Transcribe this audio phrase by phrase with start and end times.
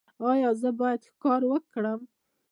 [0.29, 1.99] ایا زه باید ښکار وکړم؟